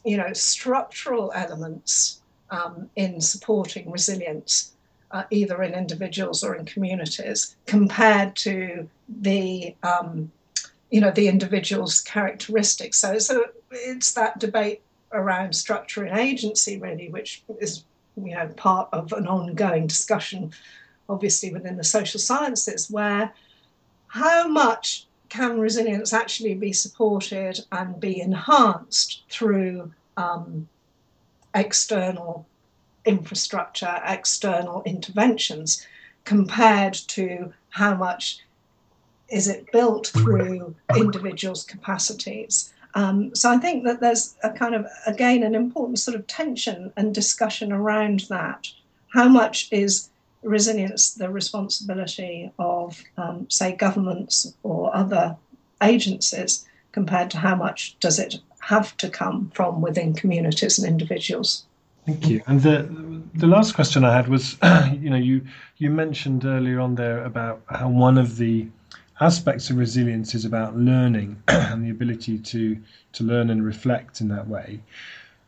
you 0.06 0.18
know, 0.18 0.32
structural 0.34 1.32
elements 1.34 2.22
um, 2.52 2.90
in 2.96 3.20
supporting 3.22 3.92
resilience 3.92 4.74
uh, 5.12 5.24
either 5.32 5.62
in 5.64 5.74
individuals 5.74 6.44
or 6.44 6.56
in 6.56 6.66
communities, 6.66 7.56
compared 7.66 8.36
to 8.36 8.88
the 9.08 9.76
um, 9.84 10.32
you 10.90 11.02
know 11.02 11.12
the 11.12 11.28
individual's 11.28 12.02
characteristics. 12.02 12.98
So, 12.98 13.20
so 13.20 13.46
it's 13.72 14.14
that 14.14 14.40
debate 14.40 14.82
around 15.12 15.54
structure 15.54 16.04
and 16.04 16.18
agency 16.18 16.78
really, 16.78 17.10
which 17.10 17.44
is 17.60 17.84
you 18.16 18.36
know 18.36 18.48
part 18.58 18.90
of 18.92 19.12
an 19.14 19.28
ongoing 19.28 19.88
discussion, 19.88 20.52
obviously 21.08 21.52
within 21.52 21.78
the 21.78 21.84
social 21.84 22.20
sciences, 22.20 22.90
where 22.90 23.34
how 24.08 24.48
much 24.48 25.06
can 25.30 25.60
resilience 25.60 26.12
actually 26.12 26.56
be 26.56 26.74
supported 26.74 27.60
and 27.72 28.00
be 28.00 28.20
enhanced 28.20 29.24
through 29.30 29.92
um, 30.18 30.68
external 31.54 32.48
infrastructure, 33.14 33.96
external 34.06 34.84
interventions, 34.86 35.86
compared 36.26 36.94
to 36.94 37.52
how 37.70 37.96
much 37.96 38.40
is 39.30 39.48
it 39.48 39.72
built 39.72 40.08
through 40.08 40.76
individuals' 40.96 41.64
capacities. 41.64 42.74
Um, 42.96 43.36
so 43.36 43.46
I 43.52 43.58
think 43.58 43.84
that 43.86 44.00
there's 44.00 44.36
a 44.44 44.52
kind 44.52 44.76
of, 44.76 44.86
again, 45.06 45.44
an 45.44 45.56
important 45.56 46.00
sort 46.00 46.16
of 46.16 46.28
tension 46.28 46.92
and 46.98 47.14
discussion 47.14 47.72
around 47.72 48.22
that. 48.30 48.68
How 49.14 49.28
much 49.28 49.68
is 49.72 50.10
resilience 50.44 51.14
the 51.14 51.30
responsibility 51.30 52.52
of, 52.58 53.04
um, 53.18 53.50
say, 53.50 53.76
governments 53.76 54.54
or 54.64 54.96
other 54.96 55.36
agencies 55.82 56.66
compared 56.92 57.30
to 57.32 57.38
how 57.38 57.56
much 57.56 57.98
does 58.00 58.20
it 58.20 58.40
have 58.60 58.96
to 58.98 59.10
come 59.10 59.52
from 59.54 59.82
within 59.82 60.14
communities 60.14 60.78
and 60.78 60.88
individuals. 60.88 61.66
Thank 62.10 62.28
you. 62.28 62.42
And 62.48 62.62
the 62.64 63.22
the 63.36 63.46
last 63.46 63.76
question 63.76 64.04
I 64.04 64.16
had 64.16 64.28
was, 64.28 64.58
you 65.00 65.12
know, 65.12 65.18
you 65.18 65.46
you 65.78 65.92
mentioned 65.92 66.44
earlier 66.44 66.80
on 66.80 66.96
there 66.96 67.24
about 67.24 67.62
how 67.68 67.88
one 67.88 68.18
of 68.18 68.38
the 68.38 68.68
aspects 69.22 69.70
of 69.70 69.78
resilience 69.78 70.34
is 70.34 70.44
about 70.44 70.76
learning 70.76 71.44
and 71.48 71.86
the 71.86 71.92
ability 71.92 72.40
to 72.40 72.78
to 73.14 73.24
learn 73.24 73.52
and 73.52 73.64
reflect 73.64 74.22
in 74.22 74.28
that 74.30 74.48
way. 74.48 74.80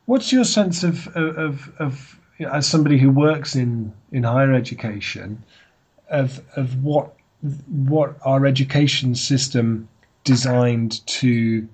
What's 0.06 0.32
your 0.32 0.44
sense 0.44 0.84
of 0.84 1.08
of, 1.16 1.72
of 1.80 2.20
as 2.40 2.68
somebody 2.68 3.00
who 3.00 3.10
works 3.10 3.56
in 3.56 3.92
in 4.12 4.22
higher 4.22 4.54
education 4.54 5.42
of 6.10 6.42
of 6.56 6.84
what 6.84 7.16
what 7.88 8.18
our 8.24 8.46
education 8.46 9.16
system 9.16 9.90
designed 10.26 11.06
to 11.08 11.68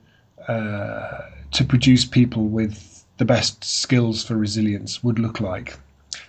uh, 0.47 1.23
to 1.51 1.65
produce 1.65 2.05
people 2.05 2.45
with 2.45 2.96
the 3.17 3.25
best 3.25 3.63
skills 3.63 4.23
for 4.23 4.35
resilience 4.35 5.03
would 5.03 5.19
look 5.19 5.39
like? 5.39 5.77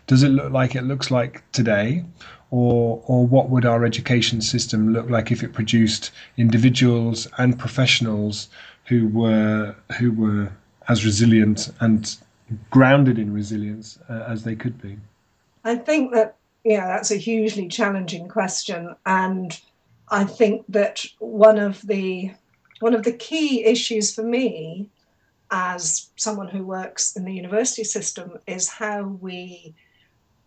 Does 0.06 0.22
it 0.22 0.30
look 0.30 0.52
like 0.52 0.74
it 0.74 0.84
looks 0.84 1.10
like 1.10 1.42
today, 1.52 2.04
or 2.50 3.02
or 3.06 3.26
what 3.26 3.50
would 3.50 3.66
our 3.66 3.84
education 3.84 4.40
system 4.40 4.92
look 4.92 5.08
like 5.10 5.30
if 5.30 5.42
it 5.42 5.52
produced 5.52 6.10
individuals 6.36 7.28
and 7.38 7.58
professionals 7.58 8.48
who 8.86 9.08
were 9.08 9.74
who 9.98 10.12
were 10.12 10.50
as 10.88 11.04
resilient 11.04 11.70
and 11.80 12.16
grounded 12.70 13.18
in 13.18 13.34
resilience 13.34 13.98
uh, 14.08 14.24
as 14.26 14.44
they 14.44 14.56
could 14.56 14.80
be? 14.80 14.96
I 15.64 15.76
think 15.76 16.14
that 16.14 16.36
yeah, 16.64 16.86
that's 16.86 17.10
a 17.10 17.16
hugely 17.16 17.68
challenging 17.68 18.28
question, 18.28 18.94
and 19.04 19.58
I 20.08 20.24
think 20.24 20.64
that 20.68 21.04
one 21.18 21.58
of 21.58 21.82
the 21.82 22.32
one 22.80 22.94
of 22.94 23.02
the 23.02 23.12
key 23.12 23.64
issues 23.64 24.14
for 24.14 24.22
me 24.22 24.88
as 25.50 26.10
someone 26.16 26.48
who 26.48 26.64
works 26.64 27.16
in 27.16 27.24
the 27.24 27.32
university 27.32 27.84
system 27.84 28.38
is 28.46 28.68
how 28.68 29.02
we 29.02 29.74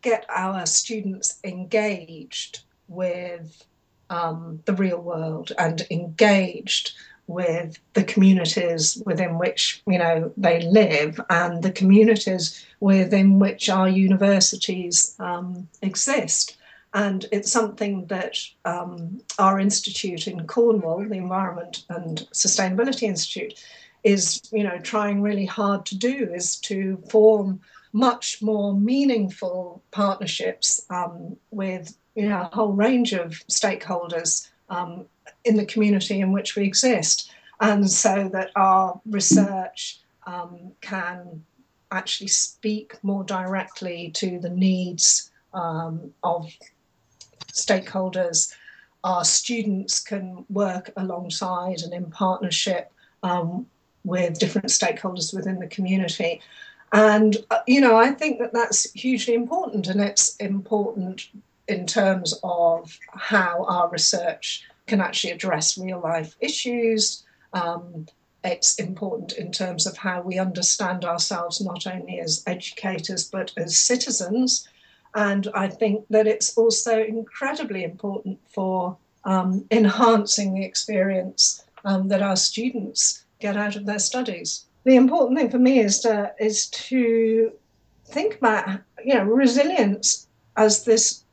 get 0.01 0.25
our 0.29 0.65
students 0.65 1.39
engaged 1.43 2.62
with 2.88 3.65
um, 4.10 4.62
the 4.65 4.74
real 4.74 5.00
world 5.00 5.51
and 5.58 5.88
engaged 5.89 6.91
with 7.27 7.79
the 7.93 8.03
communities 8.03 9.01
within 9.05 9.38
which 9.38 9.81
you 9.88 9.98
know 9.98 10.34
they 10.36 10.62
live 10.63 11.20
and 11.29 11.63
the 11.63 11.72
communities 11.72 12.65
within 12.79 13.39
which 13.39 13.70
our 13.70 13.88
universities 13.88 15.15
um, 15.20 15.67
exist. 15.81 16.58
And 16.93 17.25
it's 17.31 17.50
something 17.50 18.08
that 18.08 18.38
um, 18.65 19.22
our 19.39 19.62
institute 19.62 20.27
in 20.27 20.46
Cornwall, 20.46 21.08
the 21.08 21.15
Environment 21.15 21.86
and 21.88 22.27
Sustainability 22.34 23.03
Institute, 23.03 23.53
is 24.03 24.41
you 24.51 24.63
know 24.63 24.77
trying 24.79 25.22
really 25.22 25.46
hard 25.46 25.86
to 25.86 25.98
do 25.98 26.31
is 26.34 26.58
to 26.58 26.98
form 27.10 27.60
much 27.93 28.41
more 28.41 28.74
meaningful 28.74 29.84
partnerships 29.91 30.86
um, 30.89 31.36
with 31.51 31.98
you 32.15 32.27
know, 32.27 32.41
a 32.41 32.55
whole 32.55 32.74
range 32.74 33.13
of 33.13 33.31
stakeholders 33.50 34.50
um, 34.70 35.05
in 35.46 35.55
the 35.55 35.65
community 35.65 36.20
in 36.20 36.31
which 36.31 36.55
we 36.55 36.63
exist, 36.63 37.31
and 37.60 37.89
so 37.89 38.29
that 38.31 38.51
our 38.55 39.00
research 39.05 40.00
um, 40.25 40.72
can 40.81 41.43
actually 41.91 42.27
speak 42.27 42.98
more 43.03 43.24
directly 43.24 44.12
to 44.12 44.39
the 44.39 44.50
needs 44.50 45.31
um, 45.53 46.13
of 46.24 46.50
stakeholders. 47.51 48.53
Our 49.03 49.25
students 49.25 50.00
can 50.00 50.46
work 50.50 50.91
alongside 50.96 51.81
and 51.81 51.93
in 51.93 52.10
partnership 52.12 52.91
um, 53.24 53.65
with 54.03 54.39
different 54.39 54.67
stakeholders 54.67 55.33
within 55.33 55.59
the 55.59 55.68
community. 55.68 56.42
And, 56.94 57.37
uh, 57.50 57.59
you 57.68 57.79
know, 57.79 57.96
I 57.96 58.11
think 58.11 58.40
that 58.40 58.53
that's 58.53 58.92
hugely 58.92 59.33
important, 59.33 59.87
and 59.87 60.01
it's 60.01 60.35
important 60.37 61.29
in 61.68 61.87
terms 61.87 62.37
of 62.44 62.98
how 63.14 63.66
our 63.66 63.90
research 63.90 64.66
can 64.87 65.00
actually 65.00 65.31
address 65.31 65.77
real 65.77 66.01
life 66.01 66.35
issues. 66.42 67.24
Um, 67.53 68.07
it's 68.44 68.75
important 68.75 69.33
in 69.33 69.51
terms 69.51 69.85
of 69.85 69.98
how 69.98 70.22
we 70.22 70.40
understand 70.40 71.05
ourselves 71.05 71.61
not 71.61 71.85
only 71.85 72.20
as 72.20 72.44
educators 72.48 73.29
but 73.29 73.51
as 73.55 73.77
citizens. 73.77 74.68
And 75.14 75.48
I 75.53 75.68
think 75.68 76.05
that 76.09 76.27
it's 76.27 76.57
also 76.57 77.01
incredibly 77.03 77.83
important 77.83 78.40
for 78.48 78.98
um, 79.24 79.66
enhancing 79.70 80.53
the 80.53 80.66
experience 80.66 81.64
um, 81.85 82.07
that 82.07 82.22
our 82.22 82.35
students 82.35 83.24
get 83.42 83.58
out 83.58 83.75
of 83.75 83.86
their 83.86 84.00
studies. 84.00 84.66
The 84.84 84.96
important 84.96 85.38
thing 85.38 85.50
for 85.50 85.60
me 85.60 85.80
is 85.80 86.00
to 86.01 86.34
is 86.40 86.68
to 86.68 87.51
think 88.06 88.38
about 88.38 88.82
you 89.04 89.16
know 89.16 89.24
resilience 89.24 90.27
as 90.58 90.86
this 90.86 91.24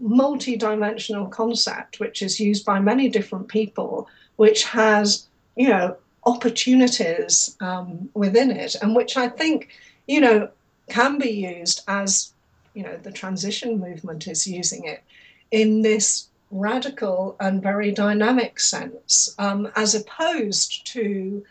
multi-dimensional 0.00 1.26
concept 1.26 2.00
which 2.00 2.22
is 2.22 2.40
used 2.40 2.64
by 2.64 2.80
many 2.80 3.08
different 3.08 3.48
people 3.48 4.08
which 4.36 4.64
has 4.64 5.26
you 5.56 5.68
know 5.68 5.96
opportunities 6.24 7.56
um, 7.60 8.08
within 8.14 8.50
it 8.50 8.74
and 8.80 8.96
which 8.96 9.16
i 9.16 9.28
think 9.28 9.68
you 10.06 10.20
know 10.20 10.48
can 10.88 11.18
be 11.18 11.30
used 11.30 11.82
as 11.88 12.32
you 12.74 12.82
know 12.82 12.96
the 13.02 13.12
transition 13.12 13.78
movement 13.78 14.26
is 14.26 14.46
using 14.46 14.84
it 14.84 15.02
in 15.50 15.82
this 15.82 16.28
radical 16.52 17.34
and 17.40 17.62
very 17.62 17.90
dynamic 17.90 18.60
sense 18.60 19.34
um, 19.38 19.68
as 19.74 19.94
opposed 19.94 20.86
to 20.86 21.44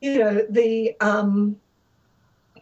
you 0.00 0.18
know 0.18 0.46
the 0.48 0.96
um, 1.00 1.56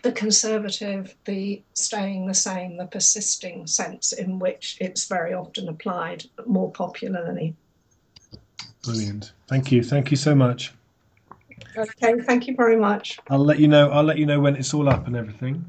the 0.07 0.13
conservative, 0.13 1.17
the 1.25 1.61
staying 1.75 2.27
the 2.27 2.35
same, 2.35 2.77
the 2.77 2.87
persisting 2.87 3.67
sense 3.67 4.13
in 4.13 4.39
which 4.39 4.79
it's 4.81 5.07
very 5.07 5.35
often 5.35 5.69
applied 5.69 6.25
more 6.47 6.71
popularly. 6.71 7.57
Brilliant. 8.85 9.33
Thank 9.49 9.73
you. 9.73 9.83
Thank 9.83 10.13
you 10.13 10.17
so 10.17 10.35
much. 10.35 10.73
Okay, 11.77 12.21
thank 12.21 12.47
you 12.47 12.55
very 12.55 12.77
much. 12.77 13.19
I'll 13.31 13.45
let 13.45 13.59
you 13.59 13.67
know. 13.67 13.91
I'll 13.91 14.05
let 14.05 14.19
you 14.19 14.27
know 14.27 14.39
when 14.39 14.55
it's 14.55 14.73
all 14.73 14.89
up 14.89 15.09
and 15.09 15.17
everything. 15.17 15.69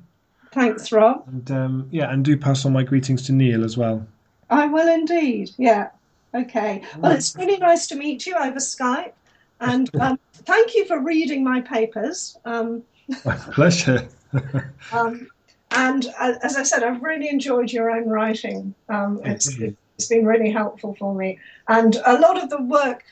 Thanks, 0.51 0.91
Rob. 0.91 1.23
And 1.27 1.49
um, 1.51 1.87
yeah, 1.91 2.11
and 2.11 2.23
do 2.23 2.37
pass 2.37 2.63
on 2.65 2.73
my 2.73 2.83
greetings 2.83 3.23
to 3.23 3.31
Neil 3.31 3.65
as 3.65 3.75
well. 3.75 4.07
I 4.49 4.67
will 4.67 4.87
indeed. 4.87 5.49
Yeah. 5.57 5.89
Okay. 6.37 6.83
Well, 6.97 7.11
it's 7.11 7.35
really 7.35 7.57
nice 7.57 7.87
to 7.87 7.95
meet 7.95 8.25
you 8.25 8.35
over 8.35 8.57
Skype. 8.57 9.13
And 9.59 9.89
um, 10.01 10.19
thank 10.33 10.75
you 10.75 10.85
for 10.85 10.99
reading 10.99 11.43
my 11.43 11.61
papers. 11.61 12.37
Um, 12.45 12.83
my 13.25 13.35
pleasure. 13.35 14.07
um, 14.91 15.27
and 15.71 16.05
uh, 16.19 16.33
as 16.43 16.55
I 16.55 16.63
said, 16.63 16.83
I've 16.83 17.01
really 17.01 17.29
enjoyed 17.29 17.71
your 17.71 17.91
own 17.91 18.07
writing. 18.07 18.73
Um, 18.89 19.21
it's, 19.25 19.57
it's 19.57 20.07
been 20.07 20.25
really 20.25 20.51
helpful 20.51 20.95
for 20.97 21.13
me. 21.13 21.39
And 21.67 21.97
a 22.05 22.19
lot 22.19 22.41
of 22.41 22.49
the 22.49 22.61
work, 22.61 23.03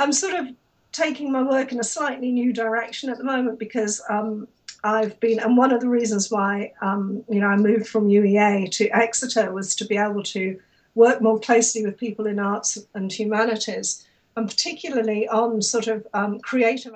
I'm 0.00 0.12
sort 0.12 0.34
of 0.34 0.48
taking 0.90 1.32
my 1.32 1.42
work 1.42 1.72
in 1.72 1.80
a 1.80 1.84
slightly 1.84 2.30
new 2.32 2.52
direction 2.52 3.08
at 3.10 3.18
the 3.18 3.24
moment 3.24 3.58
because 3.58 4.02
um, 4.10 4.46
I've 4.84 5.18
been, 5.20 5.38
and 5.38 5.56
one 5.56 5.72
of 5.72 5.80
the 5.80 5.88
reasons 5.88 6.30
why 6.30 6.72
um, 6.82 7.24
you 7.28 7.40
know 7.40 7.46
I 7.46 7.56
moved 7.56 7.86
from 7.86 8.08
UEA 8.08 8.70
to 8.72 8.88
Exeter 8.90 9.52
was 9.52 9.74
to 9.76 9.86
be 9.86 9.96
able 9.96 10.22
to 10.24 10.60
work 10.94 11.22
more 11.22 11.38
closely 11.38 11.84
with 11.84 11.98
people 11.98 12.26
in 12.26 12.38
arts 12.38 12.78
and 12.94 13.12
humanities 13.12 14.06
and 14.36 14.48
particularly 14.48 15.28
on 15.28 15.60
sort 15.60 15.86
of 15.86 16.06
um, 16.14 16.40
creative 16.40 16.90